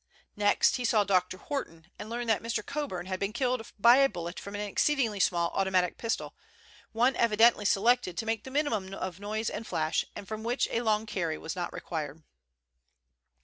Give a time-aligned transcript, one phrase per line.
[0.35, 1.37] Next, he saw Dr.
[1.37, 2.65] Horton, and learned that Mr.
[2.65, 6.33] Coburn had been killed by a bullet from an exceedingly small automatic pistol,
[6.91, 10.81] one evidently selected to make the minimum of noise and flash, and from which a
[10.81, 12.23] long carry was not required.